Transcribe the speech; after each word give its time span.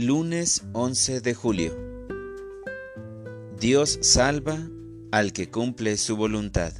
Lunes 0.00 0.62
11 0.74 1.20
de 1.22 1.34
julio. 1.34 1.76
Dios 3.58 3.98
salva 4.00 4.56
al 5.10 5.32
que 5.32 5.50
cumple 5.50 5.96
su 5.96 6.16
voluntad. 6.16 6.72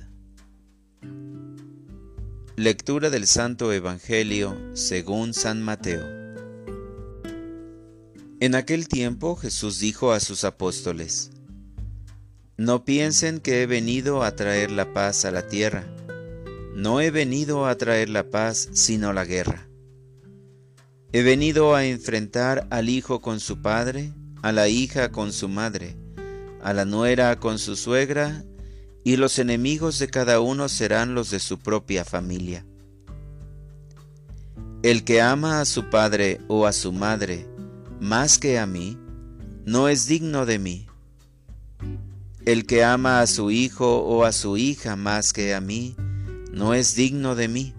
Lectura 2.54 3.11
del 3.11 3.27
Santo 3.27 3.73
Evangelio 3.73 4.57
según 4.75 5.35
San 5.35 5.61
Mateo. 5.62 6.07
En 8.39 8.54
aquel 8.54 8.86
tiempo 8.86 9.35
Jesús 9.35 9.80
dijo 9.80 10.12
a 10.12 10.21
sus 10.21 10.45
apóstoles, 10.45 11.32
No 12.57 12.85
piensen 12.85 13.41
que 13.41 13.62
he 13.62 13.66
venido 13.66 14.23
a 14.23 14.37
traer 14.37 14.71
la 14.71 14.93
paz 14.93 15.25
a 15.25 15.32
la 15.32 15.48
tierra. 15.48 15.93
No 16.77 17.00
he 17.00 17.11
venido 17.11 17.66
a 17.66 17.77
traer 17.77 18.11
la 18.11 18.30
paz, 18.30 18.69
sino 18.75 19.13
la 19.13 19.25
guerra. 19.25 19.68
He 21.12 21.22
venido 21.22 21.75
a 21.75 21.85
enfrentar 21.85 22.67
al 22.71 22.89
hijo 22.89 23.21
con 23.21 23.40
su 23.40 23.62
padre, 23.62 24.12
a 24.43 24.53
la 24.53 24.68
hija 24.68 25.11
con 25.11 25.32
su 25.32 25.49
madre, 25.49 25.96
a 26.62 26.72
la 26.72 26.85
nuera 26.85 27.39
con 27.40 27.58
su 27.58 27.76
suegra, 27.76 28.44
y 29.04 29.16
los 29.16 29.39
enemigos 29.39 29.99
de 29.99 30.08
cada 30.08 30.40
uno 30.40 30.68
serán 30.68 31.14
los 31.14 31.30
de 31.30 31.40
su 31.40 31.58
propia 31.58 32.05
familia. 32.05 32.66
El 34.83 35.05
que 35.05 35.20
ama 35.20 35.61
a 35.61 35.64
su 35.64 35.89
padre 35.89 36.41
o 36.47 36.66
a 36.66 36.72
su 36.72 36.92
madre 36.92 37.47
más 38.00 38.38
que 38.38 38.58
a 38.58 38.66
mí, 38.66 38.97
no 39.64 39.88
es 39.88 40.06
digno 40.06 40.47
de 40.47 40.58
mí. 40.58 40.86
El 42.44 42.64
que 42.64 42.84
ama 42.84 43.20
a 43.20 43.27
su 43.27 43.50
hijo 43.50 43.98
o 43.98 44.25
a 44.25 44.33
su 44.33 44.56
hija 44.56 44.94
más 44.94 45.33
que 45.33 45.55
a 45.55 45.61
mí, 45.61 45.97
no 46.52 46.75
es 46.75 46.94
digno 46.94 47.34
de 47.34 47.48
mí. 47.48 47.75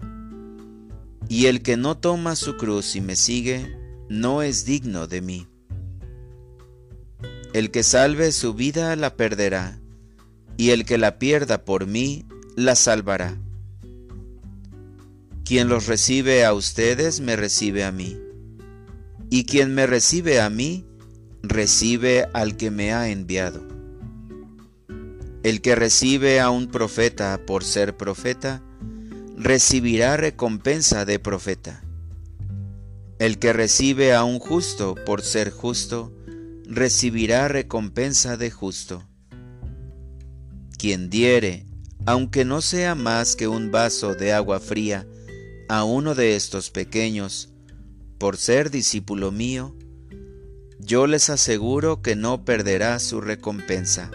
Y 1.30 1.46
el 1.46 1.62
que 1.62 1.76
no 1.76 1.96
toma 1.96 2.34
su 2.34 2.56
cruz 2.56 2.96
y 2.96 3.00
me 3.00 3.14
sigue, 3.14 3.78
no 4.08 4.42
es 4.42 4.64
digno 4.64 5.06
de 5.06 5.22
mí. 5.22 5.46
El 7.52 7.70
que 7.70 7.84
salve 7.84 8.32
su 8.32 8.52
vida 8.52 8.96
la 8.96 9.14
perderá, 9.14 9.80
y 10.56 10.70
el 10.70 10.84
que 10.84 10.98
la 10.98 11.20
pierda 11.20 11.64
por 11.64 11.86
mí, 11.86 12.26
la 12.56 12.74
salvará. 12.74 13.38
Quien 15.44 15.68
los 15.68 15.86
recibe 15.86 16.44
a 16.44 16.52
ustedes, 16.52 17.20
me 17.20 17.36
recibe 17.36 17.84
a 17.84 17.92
mí. 17.92 18.18
Y 19.30 19.44
quien 19.44 19.72
me 19.72 19.86
recibe 19.86 20.40
a 20.40 20.50
mí, 20.50 20.84
recibe 21.44 22.26
al 22.34 22.56
que 22.56 22.72
me 22.72 22.92
ha 22.92 23.08
enviado. 23.08 23.62
El 25.44 25.60
que 25.60 25.76
recibe 25.76 26.40
a 26.40 26.50
un 26.50 26.66
profeta 26.66 27.40
por 27.46 27.62
ser 27.62 27.96
profeta, 27.96 28.64
recibirá 29.42 30.18
recompensa 30.18 31.06
de 31.06 31.18
profeta. 31.18 31.82
El 33.18 33.38
que 33.38 33.54
recibe 33.54 34.12
a 34.12 34.22
un 34.22 34.38
justo 34.38 34.94
por 35.06 35.22
ser 35.22 35.50
justo, 35.50 36.12
recibirá 36.66 37.48
recompensa 37.48 38.36
de 38.36 38.50
justo. 38.50 39.02
Quien 40.76 41.08
diere, 41.08 41.64
aunque 42.04 42.44
no 42.44 42.60
sea 42.60 42.94
más 42.94 43.34
que 43.34 43.48
un 43.48 43.70
vaso 43.70 44.14
de 44.14 44.34
agua 44.34 44.60
fría, 44.60 45.06
a 45.70 45.84
uno 45.84 46.14
de 46.14 46.36
estos 46.36 46.68
pequeños, 46.68 47.48
por 48.18 48.36
ser 48.36 48.70
discípulo 48.70 49.32
mío, 49.32 49.74
yo 50.78 51.06
les 51.06 51.30
aseguro 51.30 52.02
que 52.02 52.14
no 52.14 52.44
perderá 52.44 52.98
su 52.98 53.22
recompensa. 53.22 54.10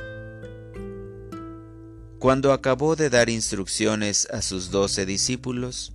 Cuando 2.25 2.53
acabó 2.53 2.95
de 2.95 3.11
dar 3.11 3.29
instrucciones 3.29 4.27
a 4.31 4.41
sus 4.41 4.71
doce 4.71 5.05
discípulos, 5.05 5.93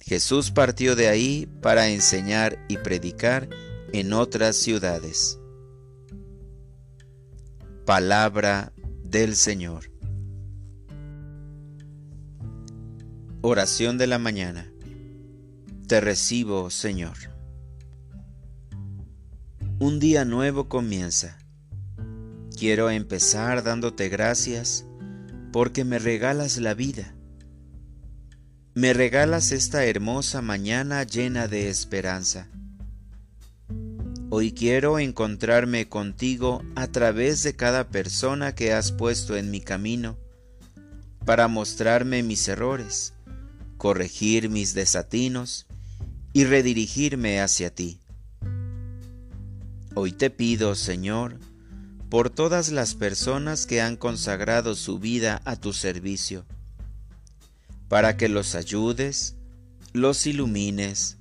Jesús 0.00 0.50
partió 0.50 0.96
de 0.96 1.08
ahí 1.08 1.46
para 1.60 1.88
enseñar 1.90 2.58
y 2.70 2.78
predicar 2.78 3.46
en 3.92 4.14
otras 4.14 4.56
ciudades. 4.56 5.38
Palabra 7.84 8.72
del 9.04 9.36
Señor. 9.36 9.92
Oración 13.42 13.98
de 13.98 14.06
la 14.06 14.18
mañana. 14.18 14.72
Te 15.86 16.00
recibo, 16.00 16.70
Señor. 16.70 17.18
Un 19.78 20.00
día 20.00 20.24
nuevo 20.24 20.70
comienza. 20.70 21.36
Quiero 22.56 22.88
empezar 22.88 23.62
dándote 23.62 24.08
gracias 24.08 24.86
porque 25.52 25.84
me 25.84 25.98
regalas 25.98 26.58
la 26.58 26.74
vida. 26.74 27.14
Me 28.74 28.92
regalas 28.92 29.52
esta 29.52 29.84
hermosa 29.84 30.42
mañana 30.42 31.02
llena 31.02 31.48
de 31.48 31.68
esperanza. 31.68 32.48
Hoy 34.30 34.52
quiero 34.52 35.00
encontrarme 35.00 35.88
contigo 35.88 36.62
a 36.76 36.86
través 36.86 37.42
de 37.42 37.56
cada 37.56 37.88
persona 37.88 38.54
que 38.54 38.72
has 38.72 38.92
puesto 38.92 39.36
en 39.36 39.50
mi 39.50 39.60
camino 39.60 40.16
para 41.24 41.48
mostrarme 41.48 42.22
mis 42.22 42.46
errores, 42.46 43.12
corregir 43.76 44.48
mis 44.48 44.72
desatinos 44.72 45.66
y 46.32 46.44
redirigirme 46.44 47.40
hacia 47.40 47.74
ti. 47.74 48.00
Hoy 49.96 50.12
te 50.12 50.30
pido, 50.30 50.76
Señor, 50.76 51.38
por 52.10 52.28
todas 52.28 52.72
las 52.72 52.96
personas 52.96 53.66
que 53.66 53.80
han 53.80 53.96
consagrado 53.96 54.74
su 54.74 54.98
vida 54.98 55.40
a 55.44 55.54
tu 55.54 55.72
servicio, 55.72 56.44
para 57.88 58.16
que 58.16 58.28
los 58.28 58.56
ayudes, 58.56 59.36
los 59.92 60.26
ilumines 60.26 61.18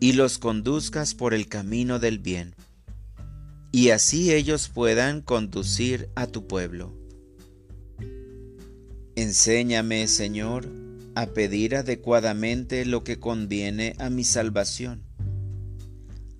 y 0.00 0.14
los 0.14 0.38
conduzcas 0.38 1.14
por 1.14 1.34
el 1.34 1.46
camino 1.46 1.98
del 1.98 2.18
bien, 2.18 2.54
y 3.70 3.90
así 3.90 4.32
ellos 4.32 4.70
puedan 4.70 5.20
conducir 5.20 6.08
a 6.14 6.26
tu 6.26 6.46
pueblo. 6.46 6.96
Enséñame, 9.14 10.08
Señor, 10.08 10.70
a 11.16 11.26
pedir 11.26 11.76
adecuadamente 11.76 12.86
lo 12.86 13.04
que 13.04 13.20
conviene 13.20 13.94
a 13.98 14.08
mi 14.08 14.24
salvación. 14.24 15.02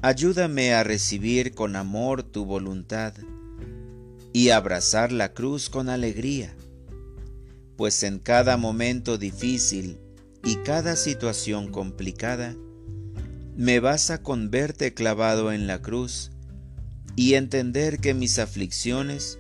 Ayúdame 0.01 0.73
a 0.73 0.85
recibir 0.85 1.55
con 1.55 1.77
amor 1.77 2.23
tu 2.23 2.47
voluntad 2.47 3.13
y 4.33 4.51
abrazar 4.51 5.13
la 5.13 5.33
cruz 5.33 5.71
con 5.71 5.89
alegría, 5.89 6.55
pues 7.77 8.03
en 8.03 8.19
cada 8.19 8.57
momento 8.57 9.19
difícil 9.19 9.99
y 10.45 10.57
cada 10.57 10.97
situación 10.97 11.71
complicada, 11.71 12.57
me 13.57 13.81
basta 13.81 14.23
con 14.23 14.51
verte 14.51 14.95
clavado 14.95 15.53
en 15.53 15.67
la 15.67 15.83
cruz 15.83 16.31
y 17.17 17.35
entender 17.35 17.99
que 17.99 18.15
mis 18.15 18.39
aflicciones 18.39 19.39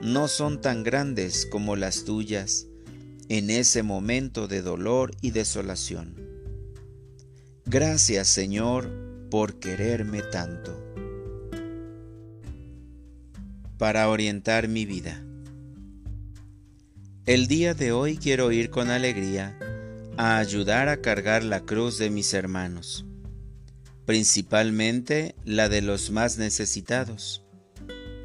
no 0.00 0.28
son 0.28 0.60
tan 0.60 0.84
grandes 0.84 1.46
como 1.46 1.74
las 1.74 2.04
tuyas 2.04 2.66
en 3.28 3.50
ese 3.50 3.82
momento 3.82 4.46
de 4.46 4.62
dolor 4.62 5.16
y 5.20 5.32
desolación. 5.32 6.14
Gracias 7.64 8.28
Señor 8.28 8.88
por 9.30 9.58
quererme 9.58 10.22
tanto 10.22 10.85
para 13.78 14.08
orientar 14.08 14.68
mi 14.68 14.86
vida. 14.86 15.22
El 17.26 17.46
día 17.46 17.74
de 17.74 17.92
hoy 17.92 18.16
quiero 18.16 18.52
ir 18.52 18.70
con 18.70 18.90
alegría 18.90 19.58
a 20.16 20.38
ayudar 20.38 20.88
a 20.88 21.02
cargar 21.02 21.42
la 21.44 21.60
cruz 21.60 21.98
de 21.98 22.08
mis 22.08 22.32
hermanos, 22.32 23.04
principalmente 24.04 25.34
la 25.44 25.68
de 25.68 25.82
los 25.82 26.10
más 26.10 26.38
necesitados, 26.38 27.44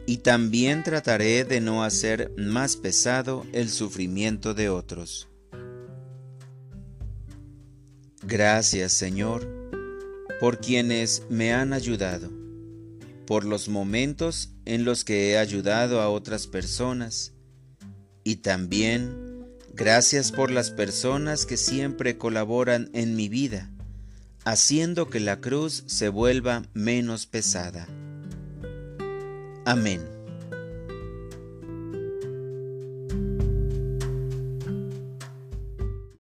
y 0.06 0.18
también 0.18 0.84
trataré 0.84 1.44
de 1.44 1.62
no 1.62 1.84
hacer 1.84 2.32
más 2.38 2.76
pesado 2.76 3.46
el 3.54 3.70
sufrimiento 3.70 4.54
de 4.54 4.70
otros. 4.70 5.28
Gracias 8.24 8.94
Señor 8.94 9.50
por 10.40 10.60
quienes 10.60 11.24
me 11.30 11.54
han 11.54 11.74
ayudado 11.74 12.41
por 13.32 13.46
los 13.46 13.70
momentos 13.70 14.50
en 14.66 14.84
los 14.84 15.06
que 15.06 15.32
he 15.32 15.38
ayudado 15.38 16.02
a 16.02 16.10
otras 16.10 16.48
personas 16.48 17.32
y 18.26 18.36
también 18.36 19.48
gracias 19.74 20.34
por 20.34 20.52
las 20.52 20.70
personas 20.70 21.46
que 21.46 21.56
siempre 21.56 22.18
colaboran 22.18 22.90
en 22.92 23.16
mi 23.16 23.30
vida, 23.30 23.72
haciendo 24.44 25.10
que 25.10 25.22
la 25.22 25.40
cruz 25.40 25.86
se 25.88 26.10
vuelva 26.10 26.64
menos 26.74 27.26
pesada. 27.26 27.88
Amén. 29.64 30.21